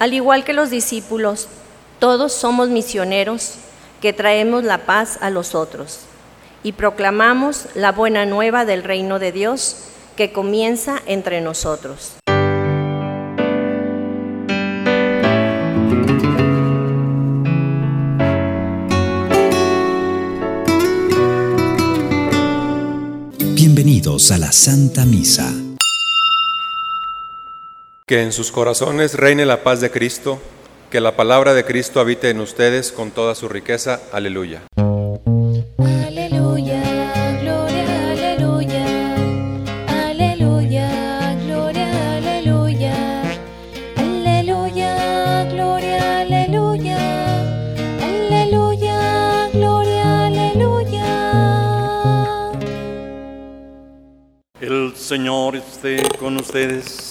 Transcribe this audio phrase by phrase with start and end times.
[0.00, 1.48] Al igual que los discípulos,
[1.98, 3.54] todos somos misioneros
[4.00, 6.02] que traemos la paz a los otros
[6.62, 9.78] y proclamamos la buena nueva del reino de Dios
[10.16, 12.12] que comienza entre nosotros.
[23.56, 25.52] Bienvenidos a la Santa Misa.
[28.08, 30.40] Que en sus corazones reine la paz de Cristo,
[30.90, 34.00] que la palabra de Cristo habite en ustedes con toda su riqueza.
[34.12, 34.62] Aleluya.
[35.76, 36.80] Aleluya,
[37.42, 39.14] gloria, aleluya.
[39.88, 42.94] Aleluya, gloria, aleluya.
[43.96, 46.98] Aleluya, gloria, aleluya.
[48.00, 51.04] Aleluya, gloria, aleluya.
[54.62, 57.07] El Señor esté con ustedes.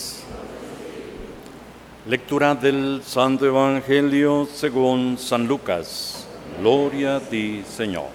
[2.07, 6.25] Lectura del Santo Evangelio según San Lucas.
[6.57, 8.05] Gloria a ti, Señor.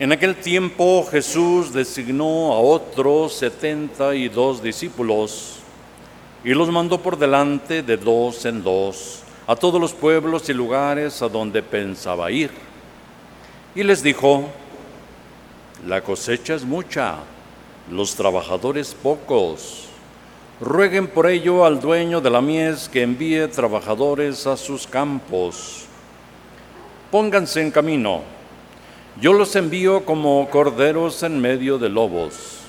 [0.00, 5.60] En aquel tiempo Jesús designó a otros setenta y dos discípulos
[6.42, 11.22] y los mandó por delante de dos en dos a todos los pueblos y lugares
[11.22, 12.50] a donde pensaba ir.
[13.76, 14.48] Y les dijo,
[15.86, 17.18] la cosecha es mucha,
[17.88, 19.90] los trabajadores pocos.
[20.62, 25.86] Rueguen por ello al dueño de la mies que envíe trabajadores a sus campos.
[27.10, 28.20] Pónganse en camino.
[29.20, 32.60] Yo los envío como corderos en medio de lobos.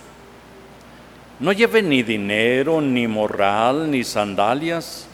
[1.39, 5.05] No lleven ni dinero, ni morral, ni sandalias.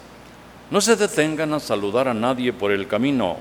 [0.71, 3.35] No se detengan a saludar a nadie por el camino.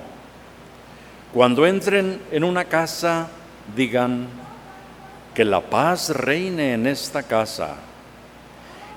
[1.33, 3.29] Cuando entren en una casa,
[3.77, 4.27] digan,
[5.33, 7.77] que la paz reine en esta casa.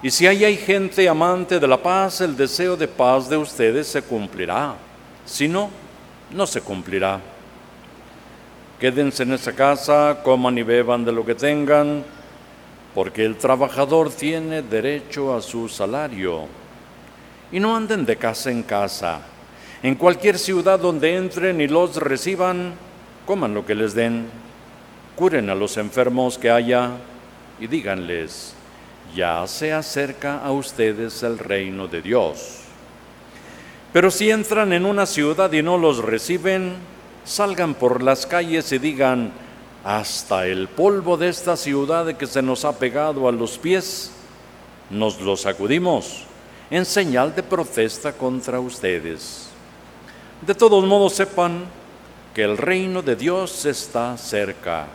[0.04, 3.88] Y si ahí hay gente amante de la paz, el deseo de paz de ustedes
[3.88, 4.76] se cumplirá.
[5.26, 5.70] Si no,
[6.32, 7.20] no se cumplirá.
[8.80, 12.04] Quédense en esa casa, coman y beban de lo que tengan,
[12.96, 16.48] porque el trabajador tiene derecho a su salario.
[17.52, 19.22] Y no anden de casa en casa.
[19.84, 22.74] En cualquier ciudad donde entren y los reciban,
[23.28, 24.26] coman lo que les den,
[25.16, 26.92] curen a los enfermos que haya
[27.60, 28.56] y díganles,
[29.16, 32.60] ya se acerca a ustedes el reino de Dios.
[33.94, 36.76] Pero si entran en una ciudad y no los reciben,
[37.26, 39.32] salgan por las calles y digan,
[39.84, 44.12] hasta el polvo de esta ciudad que se nos ha pegado a los pies,
[44.90, 46.26] nos lo sacudimos
[46.70, 49.50] en señal de protesta contra ustedes.
[50.42, 51.66] De todos modos sepan
[52.34, 54.88] que el reino de Dios está cerca.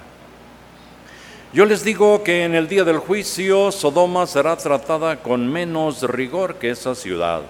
[1.56, 6.56] Yo les digo que en el día del juicio Sodoma será tratada con menos rigor
[6.56, 7.40] que esa ciudad.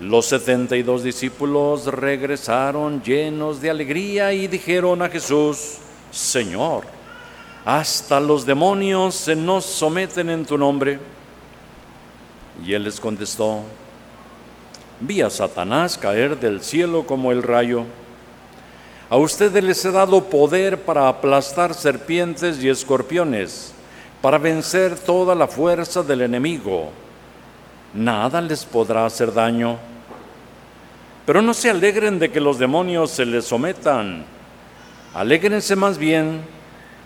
[0.00, 5.80] Los setenta y dos discípulos regresaron llenos de alegría y dijeron a Jesús,
[6.10, 6.84] Señor,
[7.62, 10.98] hasta los demonios se nos someten en tu nombre.
[12.64, 13.64] Y él les contestó,
[14.98, 17.84] vi a Satanás caer del cielo como el rayo.
[19.12, 23.74] A ustedes les he dado poder para aplastar serpientes y escorpiones,
[24.22, 26.88] para vencer toda la fuerza del enemigo.
[27.92, 29.76] Nada les podrá hacer daño.
[31.26, 34.24] Pero no se alegren de que los demonios se les sometan.
[35.12, 36.40] Alégrense más bien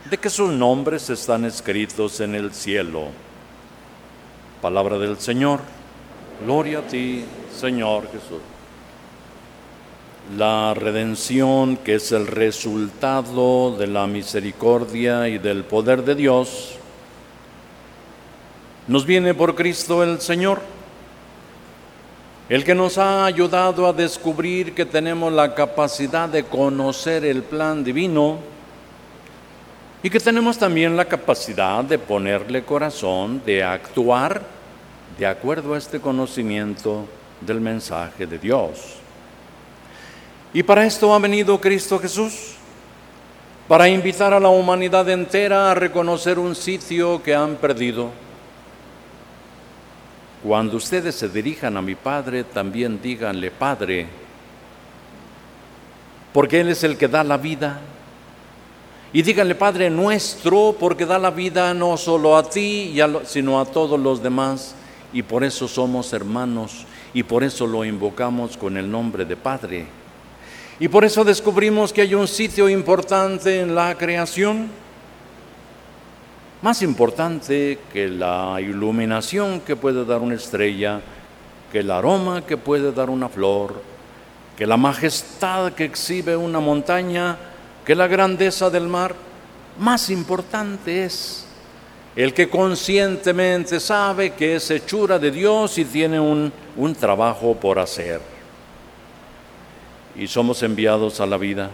[0.09, 3.07] de que sus nombres están escritos en el cielo.
[4.61, 5.59] Palabra del Señor.
[6.45, 8.56] Gloria a ti, Señor Jesús.
[10.35, 16.75] La redención, que es el resultado de la misericordia y del poder de Dios,
[18.89, 20.59] nos viene por Cristo el Señor,
[22.49, 27.81] el que nos ha ayudado a descubrir que tenemos la capacidad de conocer el plan
[27.81, 28.37] divino
[30.03, 34.41] y que tenemos también la capacidad de ponerle corazón, de actuar
[35.17, 37.05] de acuerdo a este conocimiento
[37.39, 39.06] del mensaje de Dios.
[40.53, 42.53] Y para esto ha venido Cristo Jesús,
[43.67, 48.09] para invitar a la humanidad entera a reconocer un sitio que han perdido.
[50.41, 54.07] Cuando ustedes se dirijan a mi Padre, también díganle, Padre,
[56.31, 57.81] porque Él es el que da la vida.
[59.11, 63.99] Y díganle, Padre nuestro, porque da la vida no solo a ti, sino a todos
[63.99, 64.75] los demás.
[65.11, 69.96] Y por eso somos hermanos y por eso lo invocamos con el nombre de Padre.
[70.79, 74.69] Y por eso descubrimos que hay un sitio importante en la creación.
[76.61, 80.99] más importante que la iluminación que puede dar una estrella,
[81.71, 83.81] que el aroma que puede dar una flor,
[84.57, 87.37] que la majestad que exhibe una montaña,
[87.85, 89.15] que la grandeza del mar,
[89.79, 91.45] más importante es
[92.15, 97.77] el que conscientemente sabe que es hechura de Dios y tiene un, un trabajo por
[97.77, 98.36] hacer.
[100.17, 101.69] Y somos enviados a la vida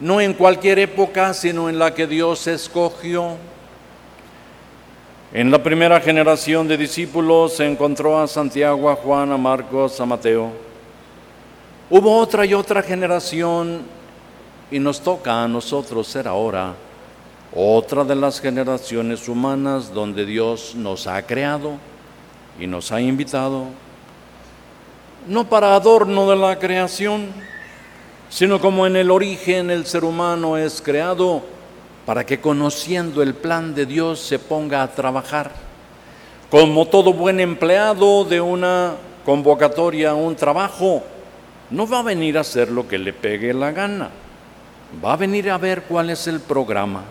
[0.00, 3.36] no en cualquier época, sino en la que Dios escogió.
[5.32, 10.06] En la primera generación de discípulos se encontró a Santiago, a Juan, a Marcos, a
[10.06, 10.52] Mateo.
[11.90, 13.82] Hubo otra y otra generación
[14.70, 16.74] y nos toca a nosotros ser ahora
[17.54, 21.72] otra de las generaciones humanas donde Dios nos ha creado
[22.60, 23.64] y nos ha invitado,
[25.28, 27.26] no para adorno de la creación,
[28.30, 31.42] sino como en el origen el ser humano es creado
[32.06, 35.50] para que conociendo el plan de Dios se ponga a trabajar.
[36.50, 38.94] Como todo buen empleado de una
[39.26, 41.02] convocatoria, un trabajo,
[41.68, 44.08] no va a venir a hacer lo que le pegue la gana,
[45.04, 47.02] va a venir a ver cuál es el programa,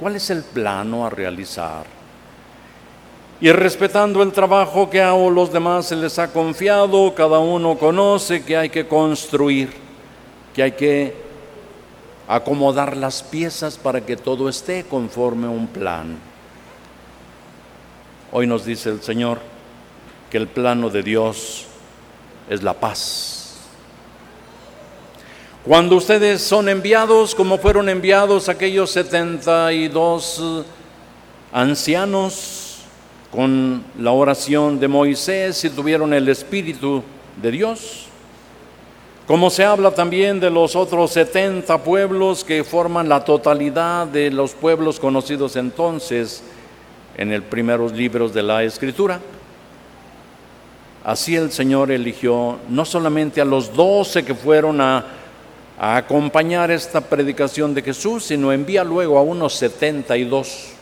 [0.00, 1.99] cuál es el plano a realizar.
[3.40, 8.44] Y respetando el trabajo que a los demás se les ha confiado, cada uno conoce
[8.44, 9.90] que hay que construir
[10.54, 11.14] que hay que
[12.28, 16.18] acomodar las piezas para que todo esté conforme a un plan.
[18.32, 19.40] Hoy nos dice el Señor
[20.30, 21.66] que el plano de Dios
[22.48, 23.56] es la paz.
[25.64, 30.64] Cuando ustedes son enviados, como fueron enviados aquellos 72
[31.52, 32.69] ancianos
[33.30, 37.02] con la oración de Moisés y tuvieron el Espíritu
[37.40, 38.06] de Dios,
[39.26, 44.52] como se habla también de los otros 70 pueblos que forman la totalidad de los
[44.52, 46.42] pueblos conocidos entonces
[47.16, 49.20] en los primeros libros de la Escritura.
[51.04, 55.04] Así el Señor eligió no solamente a los doce que fueron a,
[55.78, 60.79] a, acompañar esta predicación de Jesús, sino envía luego a unos 72.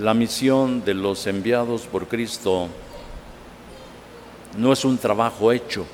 [0.00, 2.68] La misión de los enviados por Cristo
[4.56, 5.86] no es un trabajo hecho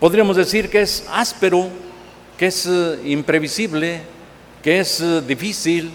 [0.00, 1.68] Podríamos decir que es áspero,
[2.38, 4.00] que es eh, imprevisible,
[4.62, 5.90] que es eh, difícil,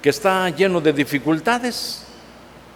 [0.00, 2.06] que está lleno de dificultades,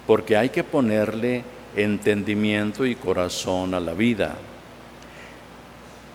[0.05, 1.43] porque hay que ponerle
[1.75, 4.35] entendimiento y corazón a la vida.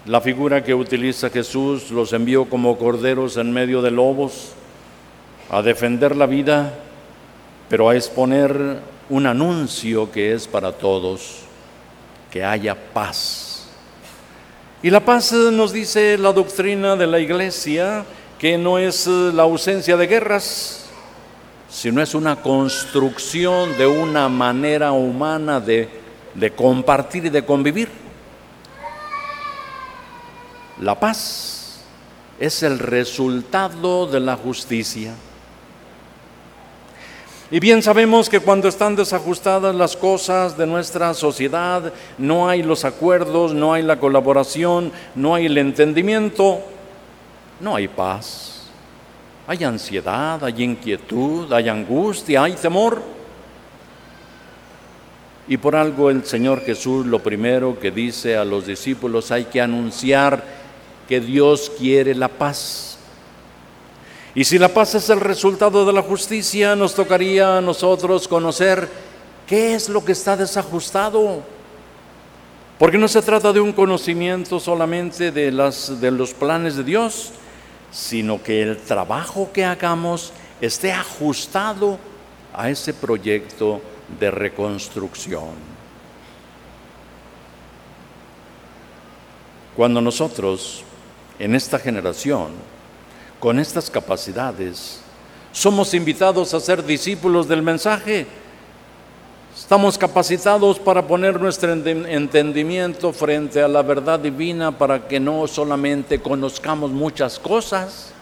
[0.06, 4.52] La figura que utiliza Jesús los envió como corderos en medio de lobos
[5.50, 6.74] a defender la vida,
[7.68, 11.40] pero a exponer un anuncio que es para todos,
[12.30, 13.54] que haya paz
[14.84, 18.04] y la paz eh, nos dice la doctrina de la iglesia
[18.38, 20.84] que no es eh, la ausencia de guerras,
[21.70, 25.88] sino es una construcción de una manera humana de,
[26.34, 27.88] de compartir y de convivir.
[30.82, 31.80] La paz
[32.38, 35.14] es el resultado de la justicia.
[37.50, 42.84] Y bien sabemos que cuando están desajustadas las cosas de nuestra sociedad, no hay los
[42.84, 46.60] acuerdos, no hay la colaboración, no hay el entendimiento,
[47.60, 48.54] no hay paz.
[49.46, 53.02] Hay ansiedad, hay inquietud, hay angustia, hay temor.
[55.46, 59.60] Y por algo el Señor Jesús lo primero que dice a los discípulos, hay que
[59.60, 60.42] anunciar
[61.06, 62.93] que Dios quiere la paz.
[64.34, 68.88] Y si la paz es el resultado de la justicia, nos tocaría a nosotros conocer
[69.46, 71.42] qué es lo que está desajustado.
[72.76, 77.30] Porque no se trata de un conocimiento solamente de, de los planes de Dios,
[77.92, 81.96] sino que el trabajo que hagamos esté ajustado
[82.52, 83.80] a ese proyecto
[84.18, 85.74] de reconstrucción.
[89.76, 90.82] Cuando nosotros,
[91.38, 92.73] en esta generación,
[93.44, 95.00] con estas capacidades,
[95.52, 98.26] somos invitados a ser discípulos del mensaje.
[99.54, 106.22] Estamos capacitados para poner nuestro entendimiento frente a la verdad divina para que no solamente
[106.22, 108.14] conozcamos muchas cosas,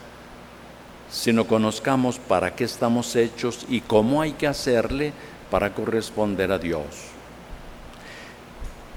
[1.09, 5.13] sino conozcamos para qué estamos hechos y cómo hay que hacerle
[5.53, 6.83] para corresponder a Dios.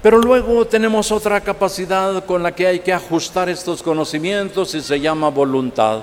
[0.02, 4.98] Pero luego tenemos otra capacidad con la que hay que ajustar estos conocimientos y se
[4.98, 6.02] llama voluntad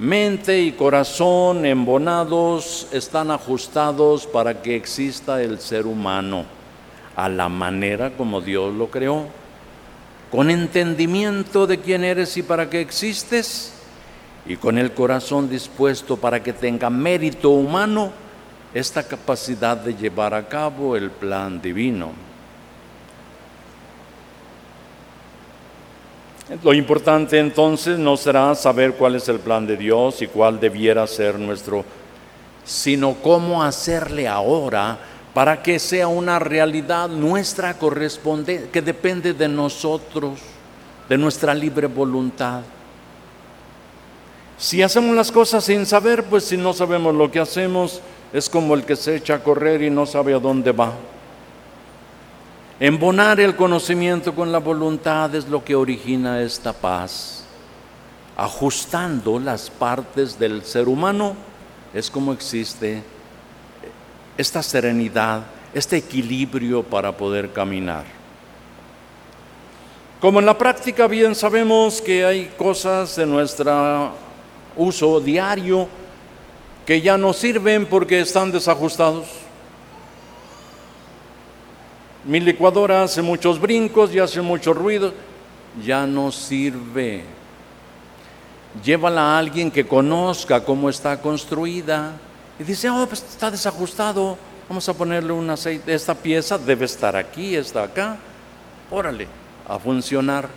[0.00, 6.46] mente y corazón embonados están ajustados para que exista el ser humano
[7.14, 9.26] a la manera como Dios lo creó.
[10.30, 13.72] con entendimiento de quién eres y para qué existes,
[14.46, 18.12] y con el corazón dispuesto para que tenga mérito humano
[18.72, 22.29] esta capacidad de llevar a cabo el plan divino.
[26.64, 31.06] Lo importante entonces no será saber cuál es el plan de Dios y cuál debiera
[31.06, 31.84] ser nuestro,
[32.64, 34.98] sino cómo hacerle ahora
[35.32, 40.40] para que sea una realidad nuestra corresponde, que depende de nosotros,
[41.08, 42.62] de nuestra libre voluntad.
[44.58, 48.00] Si hacemos las cosas sin saber, pues si no sabemos lo que hacemos,
[48.32, 50.94] es como el que se echa a correr y no sabe a dónde va.
[52.82, 57.44] Embonar el conocimiento con la voluntad es lo que origina esta paz.
[58.38, 61.36] Ajustando las partes del ser humano
[61.92, 63.02] es como existe
[64.38, 65.42] esta serenidad,
[65.74, 68.04] este equilibrio para poder caminar.
[70.18, 74.12] Como en la práctica bien sabemos que hay cosas de nuestro
[74.74, 75.86] uso diario
[76.86, 79.49] que ya no sirven porque están desajustados.
[82.24, 85.14] Mi licuadora hace muchos brincos y hace mucho ruido,
[85.84, 87.24] ya no sirve.
[88.84, 92.12] Llévala a alguien que conozca cómo está construida
[92.58, 94.36] y dice, oh, pues está desajustado,
[94.68, 98.18] vamos a ponerle un aceite, esta pieza debe estar aquí, está acá,
[98.90, 99.26] órale,
[99.66, 100.48] a funcionar.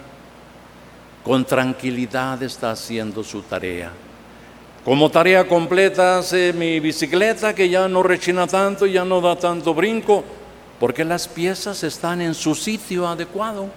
[1.24, 3.93] Con tranquilidad está haciendo su tarea.
[4.84, 9.74] Como tarea completa hace mi bicicleta que ya no rechina tanto, ya no da tanto
[9.74, 10.25] brinco,
[10.83, 13.69] porque las piezas están en su sitio adecuado.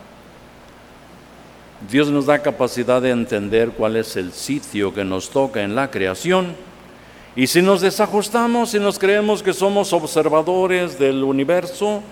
[1.88, 5.88] Dios nos da capacidad de entender cuál es el sitio que nos toca en la
[5.88, 6.56] creación.
[7.36, 12.02] Y si nos desajustamos y nos creemos que somos observadores del universo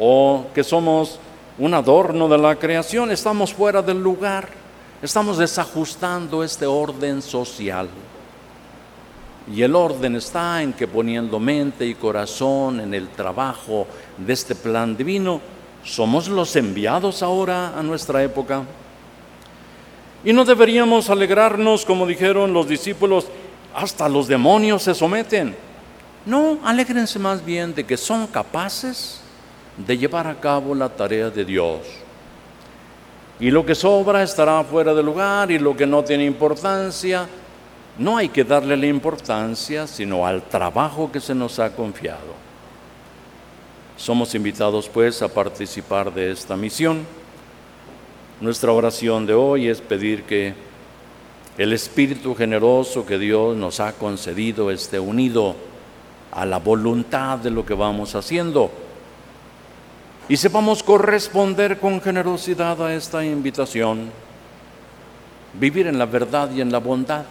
[0.00, 1.20] o que somos
[1.56, 4.48] un adorno de la creación, estamos fuera del lugar,
[5.00, 7.88] estamos desajustando este orden social.
[9.52, 13.86] Y el orden está en que poniendo mente y corazón en el trabajo
[14.16, 15.40] de este plan divino,
[15.84, 18.62] somos los enviados ahora a nuestra época.
[20.24, 23.26] Y no deberíamos alegrarnos, como dijeron los discípulos,
[23.74, 25.54] hasta los demonios se someten.
[26.24, 29.20] No, alégrense más bien de que son capaces
[29.76, 31.80] de llevar a cabo la tarea de Dios.
[33.38, 37.28] Y lo que sobra estará fuera de lugar y lo que no tiene importancia
[37.98, 42.34] no hay que darle la importancia, sino al trabajo que se nos ha confiado.
[43.96, 47.06] Somos invitados pues a participar de esta misión.
[48.40, 50.54] Nuestra oración de hoy es pedir que
[51.56, 55.54] el espíritu generoso que Dios nos ha concedido esté unido
[56.32, 58.72] a la voluntad de lo que vamos haciendo
[60.28, 64.10] y sepamos corresponder con generosidad a esta invitación,
[65.52, 67.24] vivir en la verdad y en la bondad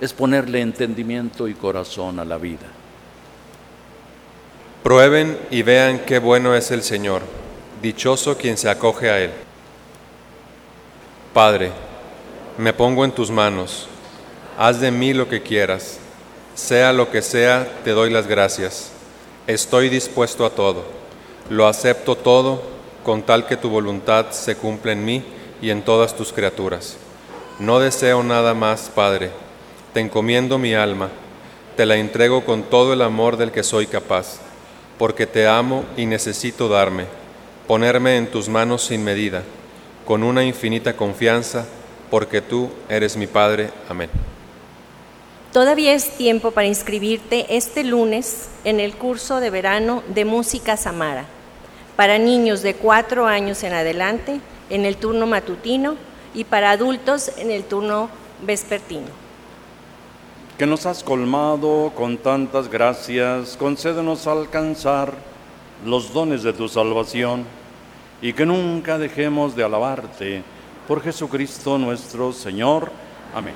[0.00, 2.66] es ponerle entendimiento y corazón a la vida.
[4.82, 7.22] Prueben y vean qué bueno es el Señor,
[7.82, 9.32] dichoso quien se acoge a Él.
[11.34, 11.72] Padre,
[12.56, 13.88] me pongo en tus manos,
[14.56, 15.98] haz de mí lo que quieras,
[16.54, 18.92] sea lo que sea, te doy las gracias.
[19.46, 20.84] Estoy dispuesto a todo,
[21.50, 22.62] lo acepto todo
[23.04, 25.24] con tal que tu voluntad se cumpla en mí
[25.60, 26.96] y en todas tus criaturas.
[27.58, 29.47] No deseo nada más, Padre
[29.92, 31.10] te encomiendo mi alma,
[31.76, 34.38] te la entrego con todo el amor del que soy capaz,
[34.98, 37.06] porque te amo y necesito darme,
[37.66, 39.42] ponerme en tus manos sin medida,
[40.04, 41.66] con una infinita confianza,
[42.10, 43.70] porque tú eres mi Padre.
[43.88, 44.10] Amén.
[45.52, 51.26] Todavía es tiempo para inscribirte este lunes en el curso de verano de música Samara
[51.98, 54.40] para niños de cuatro años en adelante
[54.70, 55.96] en el turno matutino
[56.32, 58.08] y para adultos en el turno
[58.40, 59.08] vespertino
[60.58, 65.14] que nos has colmado con tantas gracias, concédenos alcanzar
[65.86, 67.44] los dones de tu salvación
[68.20, 70.42] y que nunca dejemos de alabarte
[70.88, 72.90] por Jesucristo nuestro Señor.
[73.32, 73.54] Amén.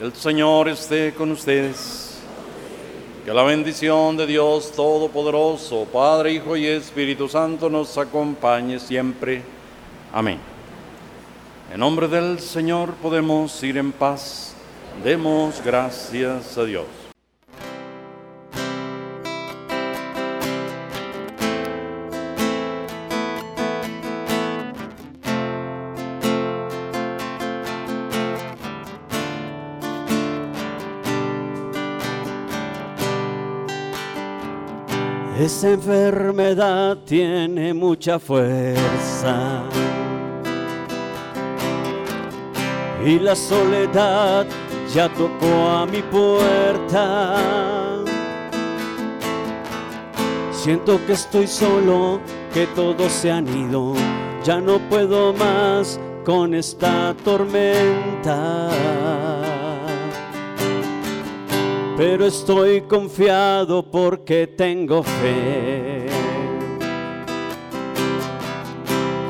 [0.00, 2.18] El Señor esté con ustedes.
[3.24, 9.44] Que la bendición de Dios Todopoderoso, Padre, Hijo y Espíritu Santo nos acompañe siempre.
[10.12, 10.40] Amén.
[11.72, 14.56] En nombre del Señor podemos ir en paz.
[15.02, 16.86] Demos gracias a Dios.
[35.40, 39.62] Esa enfermedad tiene mucha fuerza
[43.02, 44.46] y la soledad
[44.94, 47.36] ya tocó a mi puerta.
[50.50, 52.20] Siento que estoy solo,
[52.52, 53.94] que todos se han ido,
[54.44, 58.68] ya no puedo más con esta tormenta.
[61.96, 66.06] Pero estoy confiado porque tengo fe.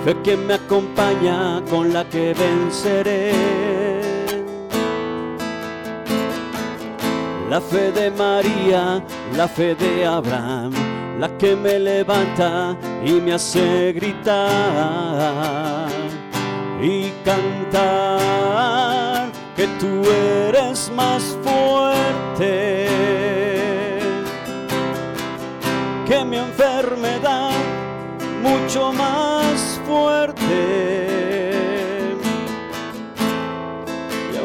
[0.05, 3.90] Fe que me acompaña con la que venceré.
[7.51, 9.05] La fe de María,
[9.37, 10.71] la fe de Abraham,
[11.19, 15.89] la que me levanta y me hace gritar
[16.81, 18.53] y cantar
[19.57, 20.09] que tú
[20.47, 22.87] eres más fuerte
[26.07, 27.51] que mi enfermedad,
[28.45, 31.10] mucho más fuerte.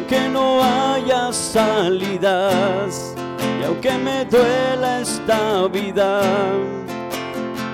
[0.06, 3.16] Aunque no haya salidas,
[3.60, 6.22] y aunque me duela esta vida,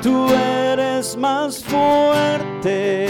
[0.02, 3.08] tú eres más fuerte.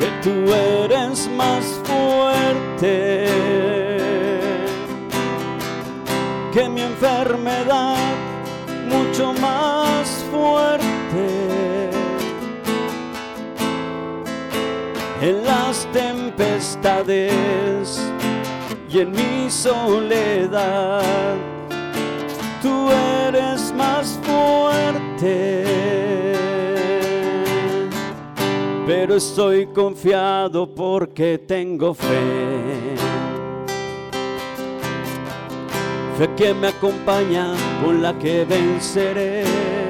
[0.00, 3.28] Que tú eres más fuerte
[6.52, 7.96] que mi enfermedad,
[8.88, 11.53] mucho más fuerte.
[15.24, 17.32] En las tempestades
[18.90, 21.34] y en mi soledad,
[22.60, 25.64] tú eres más fuerte.
[28.86, 32.94] Pero estoy confiado porque tengo fe.
[36.18, 39.83] Fe que me acompaña con la que venceré.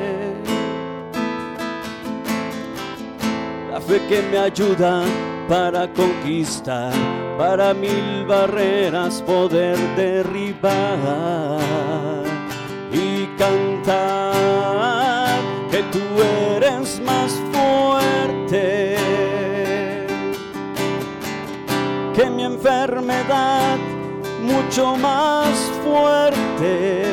[3.87, 5.03] Fe que me ayuda
[5.49, 6.93] para conquistar,
[7.39, 11.59] para mil barreras poder derribar
[12.93, 14.45] y cantar
[15.71, 16.01] que tú
[16.57, 18.97] eres más fuerte
[22.15, 23.77] que mi enfermedad,
[24.41, 25.51] mucho más
[25.83, 27.05] fuerte.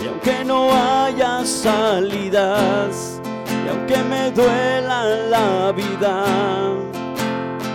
[0.00, 3.11] Y aunque no haya salidas,
[3.64, 6.24] y aunque me duela la vida,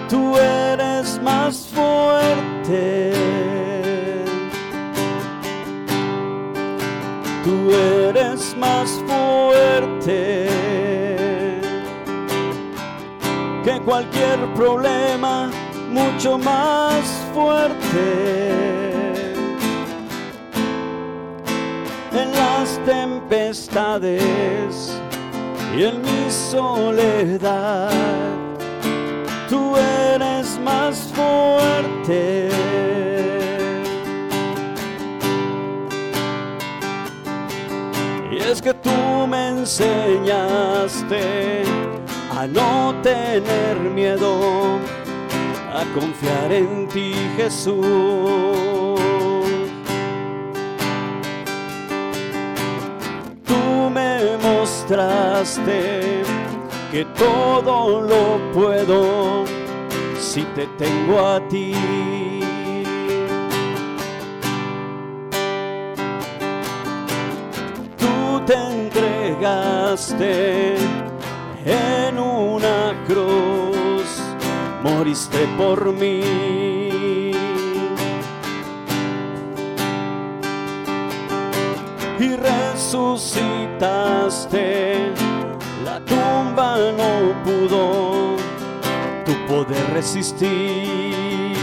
[0.10, 3.13] tú eres más fuerte.
[7.43, 10.50] Tú eres más fuerte
[13.63, 15.50] que cualquier problema,
[15.89, 18.52] mucho más fuerte.
[22.12, 24.21] En las tempestades
[25.75, 27.89] y en mi soledad,
[29.49, 32.49] tú eres más fuerte.
[38.32, 41.17] Y es que tú me enseñaste
[42.32, 44.80] a no tener miedo,
[45.73, 48.97] a confiar en ti Jesús.
[54.89, 56.23] Me mostraste
[56.91, 59.43] que todo lo puedo
[60.17, 61.73] si te tengo a ti.
[67.97, 70.76] Tú te entregaste
[71.65, 74.21] en una cruz,
[74.84, 76.21] moriste por mí.
[82.19, 82.36] Y
[85.86, 88.36] la tumba no pudo
[89.26, 91.56] tu poder resistir.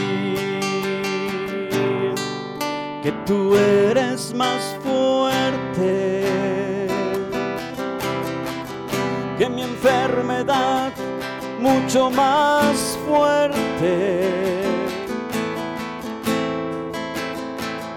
[3.02, 6.24] Que tú eres más fuerte
[9.38, 10.92] que mi enfermedad
[11.60, 14.62] mucho más fuerte.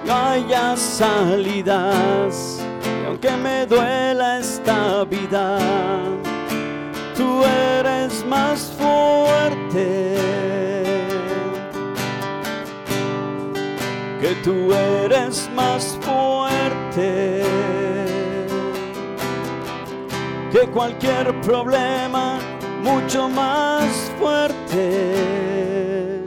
[0.05, 2.56] No haya salidas,
[3.17, 5.57] aunque me duela esta vida,
[7.15, 10.17] tú eres más fuerte.
[14.21, 17.43] Que tú eres más fuerte
[20.51, 22.37] que cualquier problema
[22.83, 26.21] mucho más fuerte.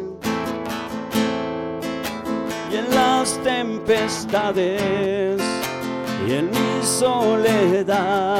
[2.72, 5.49] Y en las tempestades
[6.32, 8.38] en mi soledad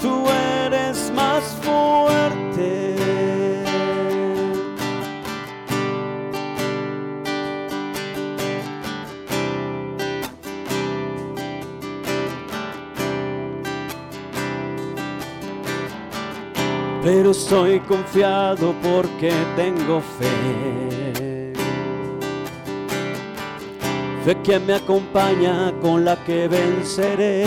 [0.00, 0.26] tú
[0.64, 2.94] eres más fuerte.
[17.02, 21.05] Pero estoy confiado porque tengo fe
[24.26, 27.46] Fe que me acompaña con la que venceré.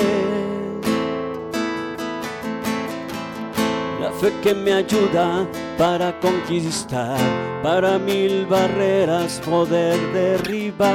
[4.00, 5.46] La fe que me ayuda
[5.78, 7.20] para conquistar,
[7.62, 10.86] para mil barreras poder derribar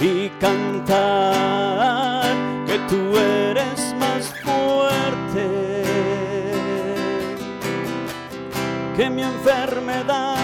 [0.00, 2.32] y cantar
[2.68, 5.82] que tú eres más fuerte
[8.96, 10.36] que mi enfermedad,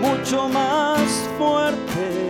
[0.00, 2.29] mucho más fuerte.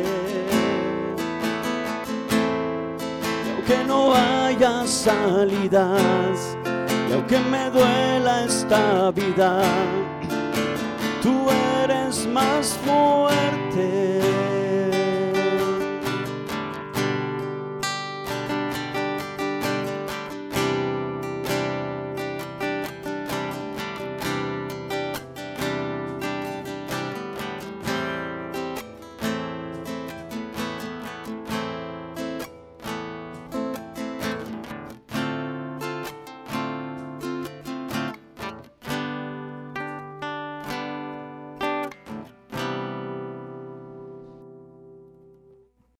[3.71, 6.57] aunque no haya salidas,
[7.09, 9.63] y aunque me duela esta vida,
[11.23, 11.49] tú
[11.83, 14.50] eres más fuerte.